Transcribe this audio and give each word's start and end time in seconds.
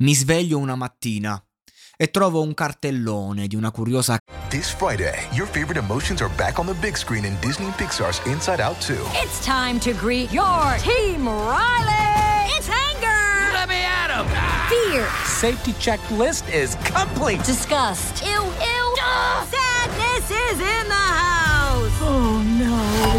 Mi 0.00 0.14
sveglio 0.14 0.56
una 0.56 0.76
mattina 0.76 1.38
e 1.94 2.10
trovo 2.10 2.40
un 2.40 2.54
cartellone 2.54 3.46
di 3.46 3.54
una 3.54 3.70
curiosa 3.70 4.16
This 4.48 4.70
Friday, 4.70 5.28
your 5.32 5.46
favorite 5.46 5.78
emotions 5.78 6.22
are 6.22 6.34
back 6.36 6.58
on 6.58 6.64
the 6.64 6.74
big 6.80 6.96
screen 6.96 7.26
in 7.26 7.36
Disney 7.40 7.68
Pixar's 7.76 8.18
Inside 8.24 8.62
Out 8.62 8.80
2. 8.80 8.94
It's 9.22 9.44
time 9.44 9.78
to 9.80 9.92
greet 9.92 10.32
your 10.32 10.78
team, 10.78 11.28
Riley! 11.28 12.48
It's 12.56 12.70
anger! 12.70 13.52
Let 13.52 13.68
me 13.68 13.84
at 13.84 14.08
him! 14.08 14.26
Fear! 14.70 15.06
Safety 15.26 15.72
checklist 15.74 16.48
is 16.50 16.76
complete. 16.76 17.44
Disgust! 17.44 18.24
Ew, 18.24 18.30
ew! 18.30 18.96
Sadness 19.50 20.30
is 20.30 20.60
in 20.60 20.88
the 20.88 20.94
house! 20.94 21.92
Oh 22.00 22.42
no. 22.58 22.74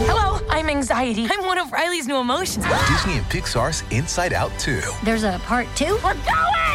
Hello, 0.08 0.40
I'm 0.50 0.68
anxiety. 0.68 1.28
I'm 1.30 1.46
one 1.46 1.60
of 1.60 1.72
Riley's 1.72 2.08
new 2.08 2.18
emotions. 2.18 2.66
Disney 2.90 3.20
and 3.20 3.26
Pixar's 3.28 3.84
Inside 3.92 4.34
Out 4.34 4.52
2. 4.58 4.82
There's 5.04 5.24
a 5.24 5.40
part 5.46 5.68
two? 5.76 6.00
We're 6.04 6.16
going! 6.26 6.61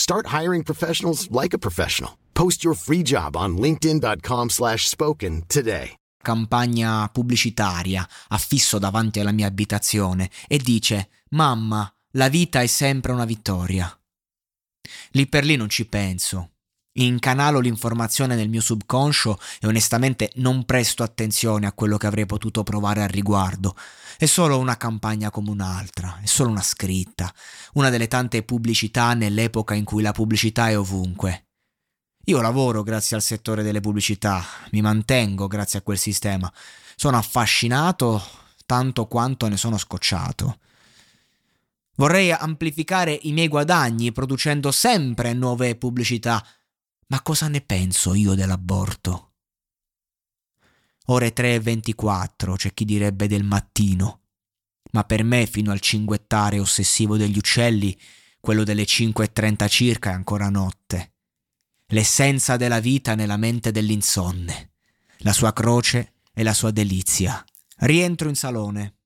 Start 0.00 0.28
hiring 0.28 0.62
professionals 0.62 1.28
like 1.30 1.52
a 1.52 1.58
professional. 1.58 2.16
Post 2.32 2.64
your 2.64 2.74
free 2.74 3.02
job 3.02 3.36
on 3.36 3.58
linkedin.com/spoken 3.58 4.48
slash 4.48 4.88
spoken 4.88 5.44
today. 5.46 5.94
campagna 6.22 7.08
pubblicitaria 7.12 8.06
affisso 8.28 8.78
davanti 8.78 9.20
alla 9.20 9.32
mia 9.32 9.46
abitazione 9.46 10.30
e 10.48 10.56
dice 10.58 11.08
Mamma, 11.30 11.92
la 12.12 12.28
vita 12.28 12.62
è 12.62 12.66
sempre 12.66 13.12
una 13.12 13.26
vittoria. 13.26 13.94
Lì 15.10 15.26
per 15.26 15.44
lì 15.44 15.56
non 15.56 15.68
ci 15.68 15.86
penso. 15.86 16.50
Incanalo 17.04 17.60
l'informazione 17.60 18.34
nel 18.34 18.50
mio 18.50 18.60
subconscio 18.60 19.38
e 19.60 19.66
onestamente 19.66 20.30
non 20.34 20.66
presto 20.66 21.02
attenzione 21.02 21.66
a 21.66 21.72
quello 21.72 21.96
che 21.96 22.06
avrei 22.06 22.26
potuto 22.26 22.62
provare 22.62 23.02
al 23.02 23.08
riguardo. 23.08 23.74
È 24.18 24.26
solo 24.26 24.58
una 24.58 24.76
campagna 24.76 25.30
come 25.30 25.48
un'altra, 25.48 26.18
è 26.22 26.26
solo 26.26 26.50
una 26.50 26.60
scritta, 26.60 27.32
una 27.74 27.88
delle 27.88 28.06
tante 28.06 28.42
pubblicità 28.42 29.14
nell'epoca 29.14 29.72
in 29.72 29.84
cui 29.84 30.02
la 30.02 30.12
pubblicità 30.12 30.68
è 30.68 30.78
ovunque. 30.78 31.46
Io 32.24 32.42
lavoro 32.42 32.82
grazie 32.82 33.16
al 33.16 33.22
settore 33.22 33.62
delle 33.62 33.80
pubblicità, 33.80 34.44
mi 34.72 34.82
mantengo 34.82 35.46
grazie 35.46 35.78
a 35.78 35.82
quel 35.82 35.96
sistema. 35.96 36.52
Sono 36.96 37.16
affascinato 37.16 38.22
tanto 38.66 39.06
quanto 39.06 39.48
ne 39.48 39.56
sono 39.56 39.78
scocciato. 39.78 40.58
Vorrei 41.96 42.30
amplificare 42.30 43.18
i 43.22 43.32
miei 43.32 43.48
guadagni 43.48 44.12
producendo 44.12 44.70
sempre 44.70 45.32
nuove 45.32 45.76
pubblicità, 45.76 46.44
ma 47.10 47.22
cosa 47.22 47.46
ne 47.46 47.60
penso 47.60 48.14
io 48.14 48.34
dell'aborto? 48.34 49.34
Ore 51.06 51.32
3.24, 51.32 52.56
c'è 52.56 52.74
chi 52.74 52.84
direbbe 52.84 53.28
del 53.28 53.44
mattino, 53.44 54.22
ma 54.92 55.04
per 55.04 55.22
me 55.22 55.46
fino 55.46 55.70
al 55.70 55.80
cinguettare 55.80 56.58
ossessivo 56.58 57.16
degli 57.16 57.38
uccelli, 57.38 57.96
quello 58.40 58.64
delle 58.64 58.84
5.30 58.84 59.68
circa 59.68 60.10
è 60.10 60.14
ancora 60.14 60.48
notte 60.48 61.12
l'essenza 61.90 62.56
della 62.56 62.80
vita 62.80 63.14
nella 63.14 63.36
mente 63.36 63.70
dell'insonne, 63.70 64.72
la 65.18 65.32
sua 65.32 65.52
croce 65.52 66.14
e 66.32 66.42
la 66.42 66.54
sua 66.54 66.70
delizia. 66.70 67.44
Rientro 67.78 68.28
in 68.28 68.34
salone, 68.34 68.99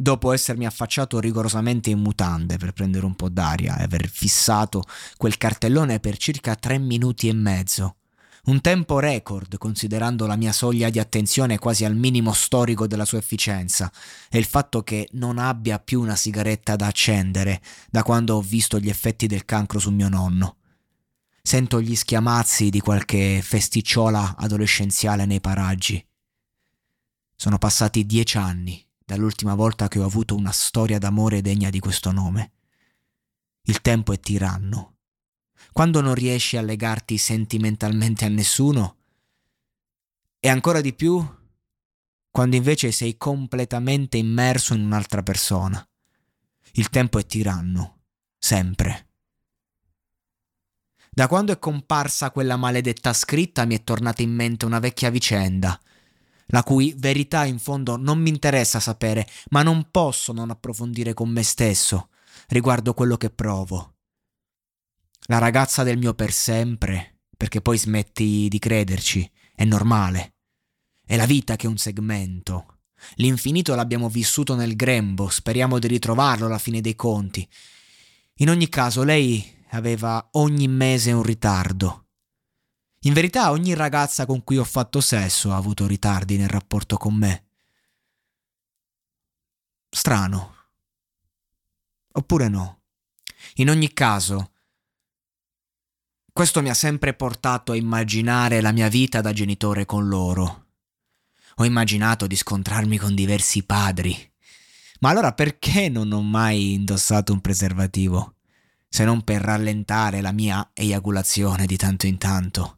dopo 0.00 0.32
essermi 0.32 0.64
affacciato 0.64 1.18
rigorosamente 1.18 1.90
in 1.90 1.98
mutande 1.98 2.56
per 2.56 2.72
prendere 2.72 3.04
un 3.04 3.16
po' 3.16 3.28
d'aria 3.28 3.76
e 3.78 3.82
aver 3.82 4.08
fissato 4.08 4.84
quel 5.16 5.36
cartellone 5.36 5.98
per 5.98 6.16
circa 6.16 6.54
tre 6.54 6.78
minuti 6.78 7.26
e 7.28 7.32
mezzo. 7.32 7.96
Un 8.44 8.60
tempo 8.60 9.00
record 9.00 9.58
considerando 9.58 10.26
la 10.26 10.36
mia 10.36 10.52
soglia 10.52 10.88
di 10.88 11.00
attenzione 11.00 11.58
quasi 11.58 11.84
al 11.84 11.96
minimo 11.96 12.32
storico 12.32 12.86
della 12.86 13.04
sua 13.04 13.18
efficienza 13.18 13.92
e 14.30 14.38
il 14.38 14.44
fatto 14.44 14.82
che 14.82 15.08
non 15.12 15.36
abbia 15.36 15.80
più 15.80 16.00
una 16.00 16.16
sigaretta 16.16 16.76
da 16.76 16.86
accendere 16.86 17.60
da 17.90 18.04
quando 18.04 18.36
ho 18.36 18.40
visto 18.40 18.78
gli 18.78 18.88
effetti 18.88 19.26
del 19.26 19.44
cancro 19.44 19.80
su 19.80 19.90
mio 19.90 20.08
nonno. 20.08 20.56
Sento 21.42 21.80
gli 21.80 21.96
schiamazzi 21.96 22.70
di 22.70 22.80
qualche 22.80 23.40
festicciola 23.42 24.36
adolescenziale 24.38 25.26
nei 25.26 25.40
paraggi. 25.40 26.02
Sono 27.34 27.58
passati 27.58 28.06
dieci 28.06 28.38
anni 28.38 28.87
dall'ultima 29.08 29.54
volta 29.54 29.88
che 29.88 29.98
ho 29.98 30.04
avuto 30.04 30.34
una 30.34 30.52
storia 30.52 30.98
d'amore 30.98 31.40
degna 31.40 31.70
di 31.70 31.78
questo 31.78 32.12
nome. 32.12 32.52
Il 33.62 33.80
tempo 33.80 34.12
è 34.12 34.20
tiranno. 34.20 34.96
Quando 35.72 36.02
non 36.02 36.12
riesci 36.12 36.58
a 36.58 36.60
legarti 36.60 37.16
sentimentalmente 37.16 38.26
a 38.26 38.28
nessuno, 38.28 38.96
e 40.38 40.48
ancora 40.50 40.82
di 40.82 40.92
più 40.92 41.26
quando 42.30 42.56
invece 42.56 42.92
sei 42.92 43.16
completamente 43.16 44.18
immerso 44.18 44.74
in 44.74 44.84
un'altra 44.84 45.22
persona. 45.22 45.82
Il 46.72 46.90
tempo 46.90 47.18
è 47.18 47.24
tiranno, 47.24 48.00
sempre. 48.36 49.08
Da 51.08 51.26
quando 51.28 51.52
è 51.52 51.58
comparsa 51.58 52.30
quella 52.30 52.56
maledetta 52.56 53.14
scritta 53.14 53.64
mi 53.64 53.74
è 53.74 53.82
tornata 53.82 54.20
in 54.20 54.34
mente 54.34 54.66
una 54.66 54.78
vecchia 54.80 55.08
vicenda, 55.08 55.80
la 56.48 56.62
cui 56.62 56.94
verità 56.96 57.44
in 57.44 57.58
fondo 57.58 57.96
non 57.96 58.18
mi 58.18 58.28
interessa 58.28 58.80
sapere, 58.80 59.26
ma 59.50 59.62
non 59.62 59.88
posso 59.90 60.32
non 60.32 60.50
approfondire 60.50 61.14
con 61.14 61.28
me 61.28 61.42
stesso 61.42 62.08
riguardo 62.48 62.94
quello 62.94 63.16
che 63.16 63.30
provo. 63.30 63.94
La 65.26 65.38
ragazza 65.38 65.82
del 65.82 65.98
mio 65.98 66.14
per 66.14 66.32
sempre, 66.32 67.20
perché 67.36 67.60
poi 67.60 67.76
smetti 67.76 68.48
di 68.48 68.58
crederci, 68.58 69.30
è 69.54 69.64
normale. 69.64 70.34
È 71.04 71.16
la 71.16 71.26
vita 71.26 71.56
che 71.56 71.66
è 71.66 71.70
un 71.70 71.76
segmento. 71.76 72.78
L'infinito 73.16 73.74
l'abbiamo 73.74 74.08
vissuto 74.08 74.54
nel 74.54 74.74
grembo, 74.74 75.28
speriamo 75.28 75.78
di 75.78 75.86
ritrovarlo 75.86 76.46
alla 76.46 76.58
fine 76.58 76.80
dei 76.80 76.96
conti. 76.96 77.46
In 78.36 78.50
ogni 78.50 78.68
caso, 78.68 79.02
lei 79.02 79.56
aveva 79.70 80.28
ogni 80.32 80.68
mese 80.68 81.12
un 81.12 81.22
ritardo. 81.22 82.07
In 83.02 83.12
verità 83.12 83.50
ogni 83.50 83.74
ragazza 83.74 84.26
con 84.26 84.42
cui 84.42 84.58
ho 84.58 84.64
fatto 84.64 85.00
sesso 85.00 85.52
ha 85.52 85.56
avuto 85.56 85.86
ritardi 85.86 86.36
nel 86.36 86.48
rapporto 86.48 86.96
con 86.96 87.14
me. 87.14 87.44
Strano. 89.88 90.54
Oppure 92.12 92.48
no. 92.48 92.80
In 93.54 93.70
ogni 93.70 93.92
caso, 93.92 94.52
questo 96.32 96.60
mi 96.60 96.70
ha 96.70 96.74
sempre 96.74 97.14
portato 97.14 97.72
a 97.72 97.76
immaginare 97.76 98.60
la 98.60 98.72
mia 98.72 98.88
vita 98.88 99.20
da 99.20 99.32
genitore 99.32 99.84
con 99.84 100.08
loro. 100.08 100.66
Ho 101.56 101.64
immaginato 101.64 102.26
di 102.26 102.36
scontrarmi 102.36 102.98
con 102.98 103.14
diversi 103.14 103.64
padri. 103.64 104.32
Ma 105.00 105.10
allora 105.10 105.32
perché 105.32 105.88
non 105.88 106.12
ho 106.12 106.22
mai 106.22 106.74
indossato 106.74 107.32
un 107.32 107.40
preservativo? 107.40 108.34
se 108.88 109.04
non 109.04 109.22
per 109.22 109.42
rallentare 109.42 110.20
la 110.20 110.32
mia 110.32 110.70
eiaculazione 110.72 111.66
di 111.66 111.76
tanto 111.76 112.06
in 112.06 112.18
tanto. 112.18 112.77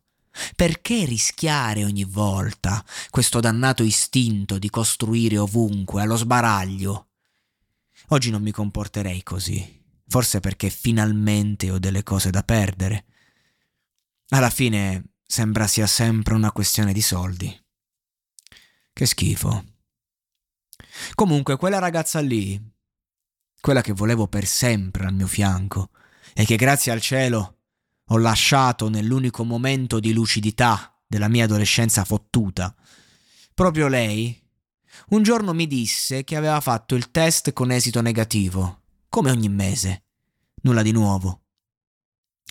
Perché 0.54 1.04
rischiare 1.04 1.84
ogni 1.84 2.04
volta 2.04 2.84
questo 3.10 3.40
dannato 3.40 3.82
istinto 3.82 4.58
di 4.58 4.70
costruire 4.70 5.38
ovunque, 5.38 6.02
allo 6.02 6.16
sbaraglio? 6.16 7.08
Oggi 8.08 8.30
non 8.30 8.42
mi 8.42 8.52
comporterei 8.52 9.22
così, 9.22 9.82
forse 10.06 10.40
perché 10.40 10.70
finalmente 10.70 11.70
ho 11.70 11.78
delle 11.78 12.02
cose 12.02 12.30
da 12.30 12.42
perdere. 12.42 13.06
Alla 14.30 14.50
fine 14.50 15.12
sembra 15.26 15.66
sia 15.66 15.86
sempre 15.86 16.34
una 16.34 16.52
questione 16.52 16.92
di 16.92 17.02
soldi. 17.02 17.64
Che 18.92 19.06
schifo. 19.06 19.64
Comunque, 21.14 21.56
quella 21.56 21.78
ragazza 21.78 22.20
lì, 22.20 22.60
quella 23.60 23.80
che 23.80 23.92
volevo 23.92 24.26
per 24.26 24.46
sempre 24.46 25.06
al 25.06 25.14
mio 25.14 25.26
fianco, 25.26 25.90
e 26.32 26.44
che 26.44 26.56
grazie 26.56 26.92
al 26.92 27.00
cielo 27.00 27.59
ho 28.12 28.18
lasciato 28.18 28.88
nell'unico 28.88 29.44
momento 29.44 30.00
di 30.00 30.12
lucidità 30.12 30.96
della 31.06 31.28
mia 31.28 31.44
adolescenza 31.44 32.04
fottuta. 32.04 32.74
Proprio 33.54 33.86
lei 33.88 34.36
un 35.10 35.22
giorno 35.22 35.52
mi 35.52 35.66
disse 35.66 36.24
che 36.24 36.36
aveva 36.36 36.60
fatto 36.60 36.96
il 36.96 37.10
test 37.10 37.52
con 37.52 37.70
esito 37.70 38.00
negativo, 38.00 38.82
come 39.08 39.30
ogni 39.30 39.48
mese. 39.48 40.04
Nulla 40.62 40.82
di 40.82 40.90
nuovo. 40.90 41.42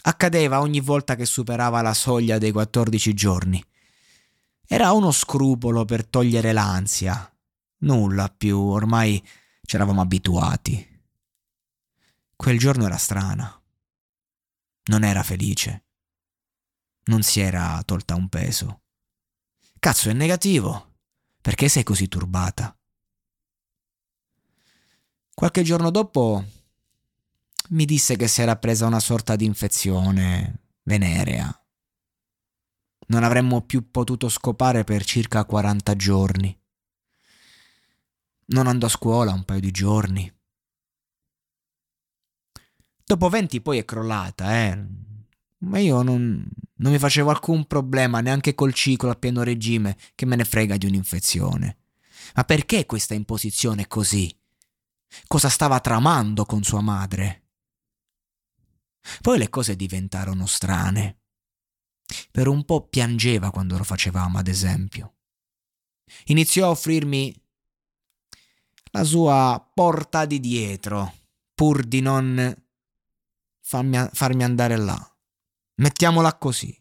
Accadeva 0.04 0.62
ogni 0.62 0.80
volta 0.80 1.16
che 1.16 1.26
superava 1.26 1.82
la 1.82 1.94
soglia 1.94 2.38
dei 2.38 2.52
14 2.52 3.14
giorni. 3.14 3.64
Era 4.66 4.92
uno 4.94 5.12
scrupolo 5.12 5.84
per 5.84 6.06
togliere 6.06 6.54
l'ansia. 6.54 7.32
Nulla 7.80 8.34
più, 8.36 8.58
ormai 8.58 9.22
ci 9.62 9.76
eravamo 9.76 10.02
abituati. 10.02 10.88
Quel 12.36 12.58
giorno 12.58 12.86
era 12.86 12.98
strana 12.98 13.59
non 14.89 15.03
era 15.03 15.24
felice. 15.24 15.86
non 17.09 17.24
si 17.24 17.39
era 17.39 17.81
tolta 17.86 18.13
un 18.13 18.30
peso. 18.30 18.81
Cazzo, 19.80 20.09
è 20.09 20.13
negativo. 20.13 20.97
Perché 21.41 21.68
sei 21.68 21.81
così 21.81 22.07
turbata? 22.07 22.77
Qualche 25.33 25.63
giorno 25.63 25.89
dopo 25.89 26.44
mi 27.69 27.86
disse 27.86 28.15
che 28.15 28.27
si 28.27 28.41
era 28.41 28.57
presa 28.57 28.86
una 28.86 29.00
sorta 29.00 29.36
di 29.36 29.45
infezione 29.45 30.65
venerea. 30.83 31.51
Non 33.07 33.24
avremmo 33.24 33.62
più 33.62 33.89
potuto 33.89 34.30
scopare 34.30 34.83
per 34.83 35.03
circa 35.03 35.45
40 35.45 35.95
giorni. 35.95 36.62
Non 38.47 38.68
andò 38.68 38.86
a 38.86 38.89
scuola 38.89 39.33
un 39.33 39.45
paio 39.45 39.62
di 39.62 39.71
giorni. 39.71 40.38
Dopo 43.10 43.28
20 43.28 43.62
poi 43.62 43.80
è 43.80 43.86
crollata, 43.86 44.68
eh. 44.68 44.86
Ma 45.66 45.80
io 45.80 46.04
non, 46.04 46.48
non 46.76 46.92
mi 46.92 47.00
facevo 47.00 47.32
alcun 47.32 47.66
problema 47.66 48.22
neanche 48.22 48.54
col 48.54 48.72
ciclo 48.72 49.10
a 49.10 49.16
pieno 49.16 49.42
regime, 49.42 49.98
che 50.14 50.28
me 50.28 50.36
ne 50.36 50.46
frega 50.46 50.78
di 50.78 50.86
un'infezione. 50.86 51.78
Ma 52.36 52.44
perché 52.44 52.86
questa 52.86 53.16
imposizione 53.16 53.88
così? 53.88 54.32
Cosa 55.26 55.50
stava 55.50 55.80
tramando 55.80 56.46
con 56.46 56.62
sua 56.62 56.82
madre? 56.82 57.48
Poi 59.22 59.40
le 59.40 59.50
cose 59.50 59.76
diventarono 59.76 60.46
strane. 60.46 61.22
Per 62.30 62.48
un 62.48 62.64
po' 62.64 62.90
piangeva 62.90 63.50
quando 63.50 63.76
lo 63.76 63.84
facevamo, 63.84 64.38
ad 64.38 64.48
esempio. 64.48 65.16
Iniziò 66.26 66.68
a 66.68 66.72
offrirmi 66.72 67.36
la 68.92 69.04
sua 69.04 69.68
porta 69.74 70.26
di 70.26 70.40
dietro, 70.40 71.12
pur 71.56 71.84
di 71.84 72.02
non 72.02 72.68
farmi, 73.69 74.10
farmi 74.13 74.44
andare 74.44 74.77
là. 74.77 75.18
Mettiamola 75.75 76.36
così. 76.38 76.75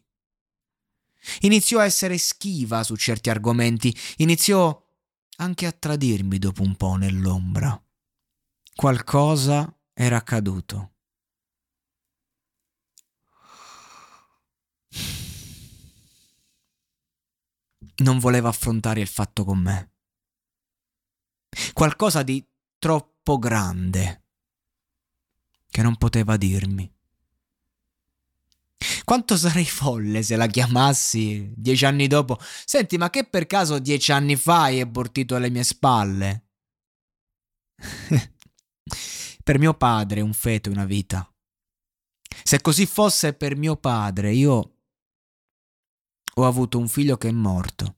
Iniziò 1.41 1.79
a 1.79 1.85
essere 1.85 2.17
schiva 2.17 2.83
su 2.83 2.95
certi 2.95 3.29
argomenti, 3.29 3.95
iniziò 4.17 4.87
anche 5.37 5.65
a 5.67 5.71
tradirmi 5.71 6.39
dopo 6.39 6.63
un 6.63 6.75
po' 6.75 6.95
nell'ombra. 6.95 7.79
Qualcosa 8.73 9.71
era 9.93 10.17
accaduto. 10.17 10.93
Non 17.97 18.17
voleva 18.17 18.49
affrontare 18.49 19.01
il 19.01 19.07
fatto 19.07 19.43
con 19.43 19.59
me. 19.59 19.91
Qualcosa 21.73 22.23
di 22.23 22.43
troppo 22.79 23.37
grande 23.37 24.28
che 25.69 25.81
non 25.81 25.95
poteva 25.97 26.37
dirmi. 26.37 26.91
Quanto 29.03 29.35
sarei 29.35 29.65
folle 29.65 30.23
se 30.23 30.35
la 30.35 30.47
chiamassi 30.47 31.51
dieci 31.55 31.85
anni 31.85 32.07
dopo. 32.07 32.37
Senti, 32.39 32.97
ma 32.97 33.09
che 33.09 33.25
per 33.25 33.45
caso 33.45 33.79
dieci 33.79 34.11
anni 34.11 34.35
fa 34.35 34.63
hai 34.63 34.79
abortito 34.79 35.35
alle 35.35 35.49
mie 35.49 35.63
spalle? 35.63 36.47
per 39.43 39.59
mio 39.59 39.73
padre 39.73 40.21
un 40.21 40.33
feto 40.33 40.69
è 40.69 40.71
una 40.71 40.85
vita. 40.85 41.29
Se 42.43 42.61
così 42.61 42.85
fosse 42.85 43.33
per 43.33 43.57
mio 43.57 43.75
padre, 43.75 44.31
io 44.31 44.75
ho 46.35 46.45
avuto 46.45 46.77
un 46.77 46.87
figlio 46.87 47.17
che 47.17 47.27
è 47.29 47.31
morto. 47.31 47.97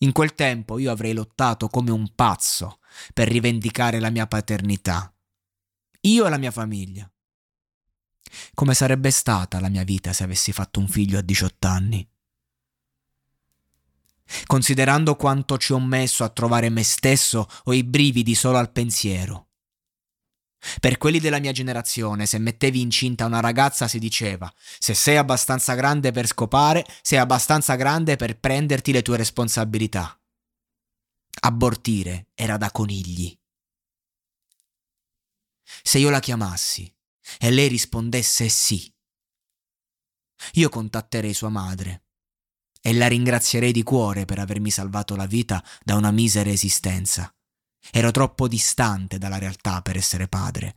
In 0.00 0.12
quel 0.12 0.34
tempo 0.34 0.78
io 0.78 0.90
avrei 0.90 1.12
lottato 1.12 1.68
come 1.68 1.90
un 1.90 2.14
pazzo 2.14 2.80
per 3.12 3.28
rivendicare 3.28 3.98
la 3.98 4.10
mia 4.10 4.26
paternità. 4.26 5.10
Io 6.02 6.26
e 6.26 6.30
la 6.30 6.38
mia 6.38 6.50
famiglia. 6.50 7.10
Come 8.54 8.74
sarebbe 8.74 9.10
stata 9.10 9.60
la 9.60 9.68
mia 9.68 9.84
vita 9.84 10.12
se 10.12 10.24
avessi 10.24 10.52
fatto 10.52 10.80
un 10.80 10.88
figlio 10.88 11.18
a 11.18 11.22
18 11.22 11.66
anni? 11.66 12.08
Considerando 14.46 15.14
quanto 15.14 15.56
ci 15.56 15.72
ho 15.72 15.80
messo 15.80 16.24
a 16.24 16.28
trovare 16.28 16.68
me 16.68 16.82
stesso, 16.82 17.46
ho 17.64 17.72
i 17.72 17.84
brividi 17.84 18.34
solo 18.34 18.58
al 18.58 18.72
pensiero. 18.72 19.46
Per 20.80 20.98
quelli 20.98 21.20
della 21.20 21.38
mia 21.38 21.52
generazione, 21.52 22.26
se 22.26 22.38
mettevi 22.38 22.80
incinta 22.80 23.26
una 23.26 23.40
ragazza 23.40 23.86
si 23.86 23.98
diceva 24.00 24.52
se 24.78 24.94
sei 24.94 25.16
abbastanza 25.16 25.74
grande 25.74 26.10
per 26.10 26.26
scopare, 26.26 26.84
sei 27.02 27.18
abbastanza 27.18 27.76
grande 27.76 28.16
per 28.16 28.38
prenderti 28.38 28.90
le 28.90 29.02
tue 29.02 29.16
responsabilità. 29.16 30.18
Abortire 31.40 32.28
era 32.34 32.56
da 32.56 32.70
conigli. 32.72 33.36
Se 35.82 35.98
io 35.98 36.10
la 36.10 36.20
chiamassi 36.20 36.92
e 37.38 37.50
lei 37.50 37.68
rispondesse 37.68 38.48
sì, 38.48 38.92
io 40.52 40.68
contatterei 40.68 41.34
sua 41.34 41.48
madre 41.48 42.04
e 42.80 42.92
la 42.94 43.08
ringrazierei 43.08 43.72
di 43.72 43.82
cuore 43.82 44.24
per 44.26 44.38
avermi 44.38 44.70
salvato 44.70 45.16
la 45.16 45.26
vita 45.26 45.64
da 45.82 45.96
una 45.96 46.10
misera 46.10 46.50
esistenza. 46.50 47.34
Ero 47.90 48.10
troppo 48.10 48.48
distante 48.48 49.18
dalla 49.18 49.38
realtà 49.38 49.82
per 49.82 49.96
essere 49.96 50.28
padre. 50.28 50.76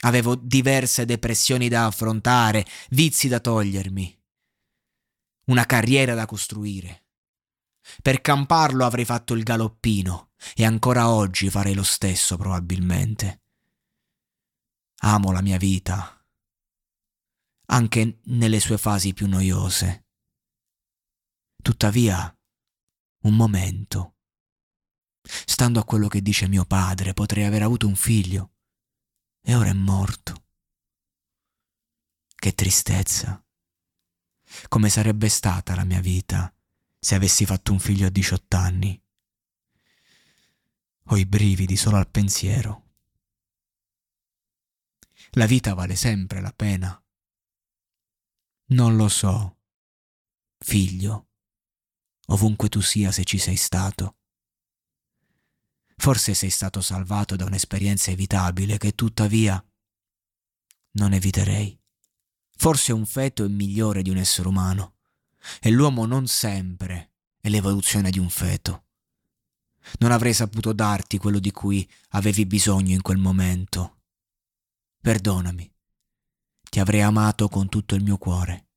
Avevo 0.00 0.34
diverse 0.36 1.04
depressioni 1.06 1.68
da 1.68 1.86
affrontare, 1.86 2.66
vizi 2.90 3.28
da 3.28 3.40
togliermi, 3.40 4.22
una 5.46 5.66
carriera 5.66 6.14
da 6.14 6.26
costruire. 6.26 7.06
Per 8.02 8.20
camparlo 8.20 8.84
avrei 8.84 9.04
fatto 9.04 9.34
il 9.34 9.42
galoppino 9.42 10.32
e 10.54 10.64
ancora 10.64 11.10
oggi 11.10 11.50
farei 11.50 11.74
lo 11.74 11.82
stesso 11.82 12.36
probabilmente. 12.36 13.43
Amo 15.04 15.32
la 15.32 15.42
mia 15.42 15.58
vita, 15.58 16.26
anche 17.66 18.20
nelle 18.24 18.58
sue 18.58 18.78
fasi 18.78 19.12
più 19.12 19.28
noiose. 19.28 20.06
Tuttavia, 21.62 22.34
un 23.22 23.36
momento 23.36 24.14
Stando 25.26 25.80
a 25.80 25.84
quello 25.84 26.08
che 26.08 26.20
dice 26.20 26.48
mio 26.48 26.66
padre, 26.66 27.14
potrei 27.14 27.44
aver 27.44 27.62
avuto 27.62 27.86
un 27.86 27.96
figlio. 27.96 28.52
E 29.40 29.54
ora 29.54 29.70
è 29.70 29.72
morto. 29.72 30.44
Che 32.34 32.54
tristezza. 32.54 33.42
Come 34.68 34.90
sarebbe 34.90 35.28
stata 35.28 35.74
la 35.74 35.84
mia 35.84 36.00
vita 36.00 36.54
se 36.98 37.14
avessi 37.14 37.46
fatto 37.46 37.72
un 37.72 37.80
figlio 37.80 38.06
a 38.06 38.10
18 38.10 38.56
anni? 38.56 39.02
Ho 41.08 41.16
i 41.16 41.26
brividi 41.26 41.76
solo 41.76 41.96
al 41.96 42.08
pensiero. 42.08 42.83
La 45.36 45.46
vita 45.46 45.74
vale 45.74 45.96
sempre 45.96 46.40
la 46.40 46.52
pena. 46.52 46.96
Non 48.66 48.94
lo 48.94 49.08
so, 49.08 49.58
figlio, 50.58 51.30
ovunque 52.26 52.68
tu 52.68 52.80
sia 52.80 53.10
se 53.10 53.24
ci 53.24 53.38
sei 53.38 53.56
stato. 53.56 54.18
Forse 55.96 56.34
sei 56.34 56.50
stato 56.50 56.80
salvato 56.80 57.34
da 57.34 57.46
un'esperienza 57.46 58.12
evitabile 58.12 58.78
che 58.78 58.94
tuttavia 58.94 59.62
non 60.92 61.12
eviterei. 61.12 61.76
Forse 62.56 62.92
un 62.92 63.04
feto 63.04 63.44
è 63.44 63.48
migliore 63.48 64.02
di 64.02 64.10
un 64.10 64.18
essere 64.18 64.46
umano 64.46 64.94
e 65.60 65.70
l'uomo 65.70 66.06
non 66.06 66.28
sempre 66.28 67.14
è 67.40 67.48
l'evoluzione 67.48 68.10
di 68.10 68.20
un 68.20 68.30
feto. 68.30 68.84
Non 69.98 70.12
avrei 70.12 70.32
saputo 70.32 70.72
darti 70.72 71.18
quello 71.18 71.40
di 71.40 71.50
cui 71.50 71.88
avevi 72.10 72.46
bisogno 72.46 72.94
in 72.94 73.02
quel 73.02 73.18
momento. 73.18 74.02
Perdonami, 75.04 75.70
ti 76.70 76.80
avrei 76.80 77.02
amato 77.02 77.48
con 77.48 77.68
tutto 77.68 77.94
il 77.94 78.02
mio 78.02 78.16
cuore, 78.16 78.68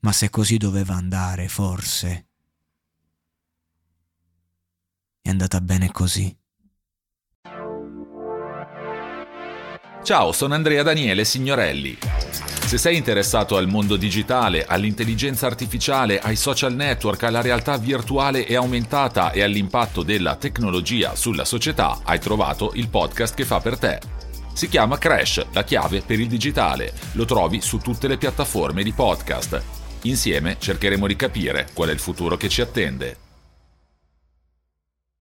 ma 0.00 0.12
se 0.12 0.28
così 0.28 0.58
doveva 0.58 0.92
andare, 0.96 1.48
forse 1.48 2.26
è 5.22 5.30
andata 5.30 5.62
bene 5.62 5.90
così. 5.90 6.38
Ciao, 10.02 10.32
sono 10.32 10.52
Andrea 10.52 10.82
Daniele 10.82 11.24
Signorelli. 11.24 11.96
Se 12.66 12.76
sei 12.76 12.98
interessato 12.98 13.56
al 13.56 13.66
mondo 13.66 13.96
digitale, 13.96 14.66
all'intelligenza 14.66 15.46
artificiale, 15.46 16.18
ai 16.18 16.36
social 16.36 16.74
network, 16.74 17.22
alla 17.22 17.40
realtà 17.40 17.78
virtuale 17.78 18.46
e 18.46 18.56
aumentata 18.56 19.30
e 19.30 19.40
all'impatto 19.40 20.02
della 20.02 20.36
tecnologia 20.36 21.16
sulla 21.16 21.46
società, 21.46 22.00
hai 22.04 22.20
trovato 22.20 22.72
il 22.74 22.90
podcast 22.90 23.34
che 23.34 23.46
fa 23.46 23.58
per 23.58 23.78
te. 23.78 24.19
Si 24.52 24.68
chiama 24.68 24.98
Crash, 24.98 25.46
la 25.52 25.64
chiave 25.64 26.02
per 26.02 26.20
il 26.20 26.28
digitale. 26.28 26.92
Lo 27.12 27.24
trovi 27.24 27.60
su 27.60 27.78
tutte 27.78 28.08
le 28.08 28.18
piattaforme 28.18 28.82
di 28.82 28.92
podcast. 28.92 29.62
Insieme 30.02 30.56
cercheremo 30.58 31.06
di 31.06 31.16
capire 31.16 31.68
qual 31.72 31.88
è 31.88 31.92
il 31.92 31.98
futuro 31.98 32.36
che 32.36 32.48
ci 32.48 32.60
attende. 32.60 33.29